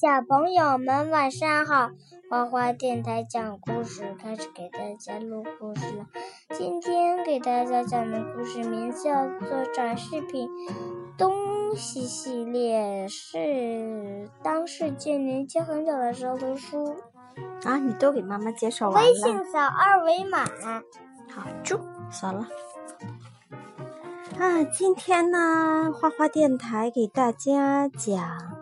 [0.00, 1.90] 小朋友们晚上好，
[2.30, 6.06] 花花电台讲故事开始给大家录故事了。
[6.56, 10.48] 今天给大家讲的故事名字叫做展示品
[11.18, 16.96] 东西系列，是当世界年轻很久的时候的书。
[17.64, 19.10] 啊，你都给妈妈介绍完了。
[19.10, 20.46] 微信扫二维码。
[21.28, 21.78] 好，就，
[22.10, 22.48] 扫了。
[24.38, 28.59] 啊，今天呢，花花电台给大家讲。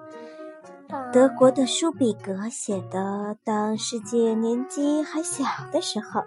[1.12, 2.98] 德国的舒比格写的
[3.44, 6.20] 《当世界年纪还小的时候》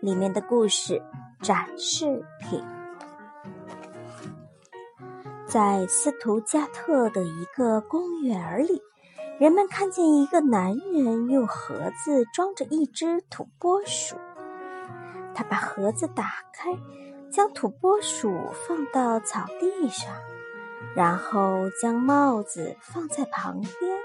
[0.00, 1.02] 里面的故事
[1.42, 2.64] 展示品，
[5.46, 8.80] 在斯图加特的一个公园里，
[9.40, 14.14] 人们看见一个男人用盒子装着一只土拨鼠。
[15.34, 16.70] 他把盒子打开，
[17.32, 18.32] 将土拨鼠
[18.68, 20.14] 放到草地上。
[20.94, 23.98] 然后将帽子放在旁边。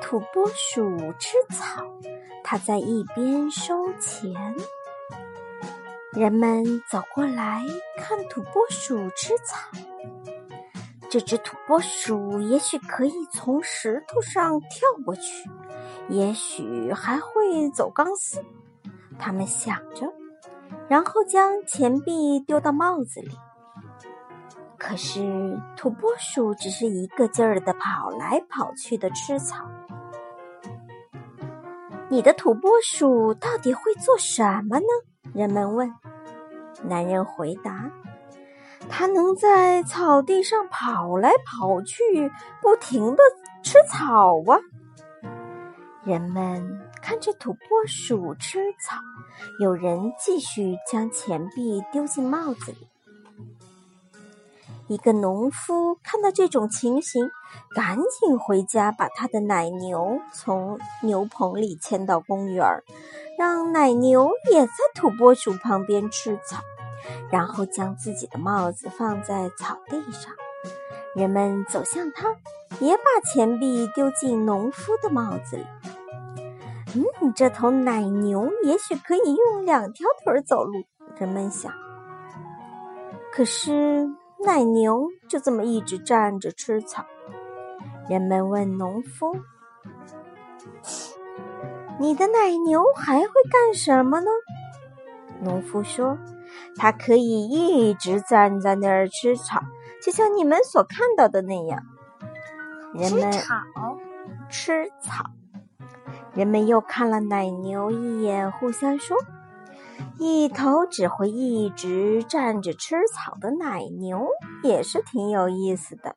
[0.00, 1.84] 土拨鼠吃草，
[2.42, 4.32] 它在一边收钱。
[6.12, 7.62] 人们走过来
[7.96, 9.68] 看土拨鼠吃草。
[11.10, 15.50] 这只土拨鼠也许可以从石头上跳过去，
[16.08, 18.44] 也许还会走钢丝。
[19.18, 20.12] 他们想着，
[20.88, 23.30] 然后将钱币丢到帽子里。
[24.88, 29.68] 可是土拨鼠只是一个劲儿的跑来跑去的吃草。
[32.08, 34.86] 你的土拨鼠到底会做什么呢？
[35.34, 35.92] 人们问。
[36.84, 37.90] 男人回答
[38.88, 43.22] ：“它能在草地上跑来跑去，不停的
[43.62, 44.58] 吃草啊。”
[46.02, 48.96] 人们看着土拨鼠吃草，
[49.60, 52.88] 有人继续将钱币丢进帽子里。
[54.88, 57.30] 一个农夫看到这种情形，
[57.74, 62.66] 赶紧回家把他的奶牛从牛棚里牵到公园，
[63.38, 66.62] 让奶牛也在土拨鼠旁边吃草，
[67.30, 70.32] 然后将自己的帽子放在草地上。
[71.14, 72.34] 人们走向他，
[72.80, 75.66] 也把钱币丢进农夫的帽子里。
[76.94, 80.82] 嗯，这头奶牛也许可以用两条腿走路，
[81.18, 81.70] 人们想。
[83.30, 84.10] 可是。
[84.44, 87.04] 奶牛就这么一直站着吃草。
[88.08, 89.36] 人们问农夫
[91.98, 94.30] ：“你的奶牛还会干什么呢？”
[95.42, 96.16] 农夫说
[96.76, 99.60] ：“它可以一直站在那儿吃草，
[100.02, 101.82] 就像你们所看到的那样。”
[102.94, 103.54] 人们吃草，
[104.48, 105.26] 吃草。
[106.32, 109.16] 人们又看了奶牛一眼，互相说。
[110.18, 114.26] 一头只会一直站着吃草的奶牛
[114.62, 116.16] 也是挺有意思的。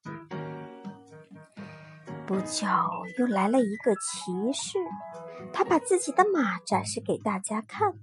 [2.25, 2.67] 不久，
[3.19, 4.79] 又来了一个骑士，
[5.51, 7.93] 他把自己的马展示给大家看。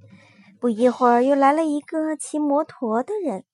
[0.60, 3.44] 不一会儿，又来了一个骑摩托的人，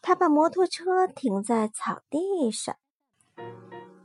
[0.00, 2.76] 他把摩托车停在草地上。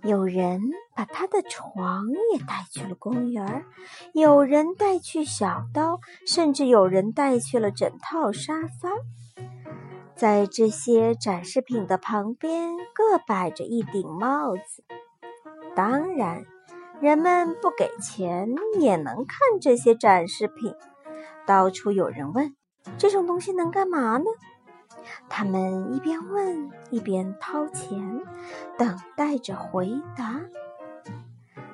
[0.07, 0.61] 有人
[0.95, 3.65] 把他的床也带去了公园
[4.13, 8.89] 有人带去小刀，甚至有人带去了整套沙发。
[10.15, 14.83] 在这些展示品的旁边，各摆着一顶帽子。
[15.75, 16.45] 当然，
[17.01, 20.73] 人们不给钱也能看这些展示品。
[21.45, 22.55] 到处有人问
[22.97, 24.25] ：“这种东西能干嘛呢？”
[25.29, 28.21] 他们一边问一边掏钱，
[28.77, 30.39] 等待着回答。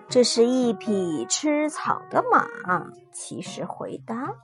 [0.10, 2.48] 这是一匹吃草的马，
[3.12, 4.36] 骑士回答。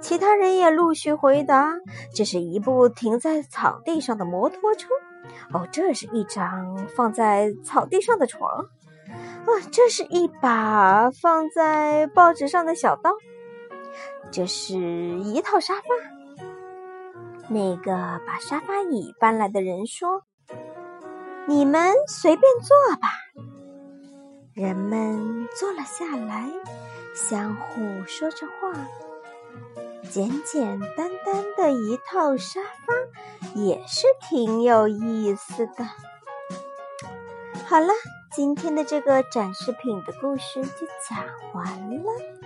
[0.00, 1.74] 其他人也陆续回答
[2.14, 4.88] ：“这是一部停在草地上的摩托车。”
[5.52, 8.66] 哦，这是一张放在草地上的床。
[9.08, 13.12] 啊，这是一把放在报纸上的小刀。
[14.30, 15.82] 这是一套沙发。
[17.52, 17.92] 那个
[18.26, 20.22] 把沙发椅搬来的人说
[21.46, 23.08] ：“你们随便坐吧。”
[24.54, 26.48] 人们坐了下来，
[27.14, 28.72] 相互说着话。
[30.10, 32.92] 简简单单的一套沙发
[33.54, 35.88] 也是挺有意思的。
[37.66, 37.88] 好了，
[38.34, 41.24] 今天的这个展示品的故事就讲
[41.54, 42.41] 完了。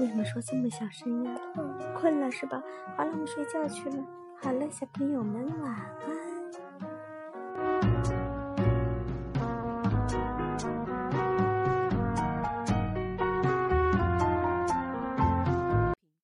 [0.00, 1.34] 为什么说这么小声呀？
[1.94, 2.62] 困了是吧？
[2.96, 4.02] 好了，我们睡觉去了。
[4.40, 6.29] 好了，小朋友们晚安。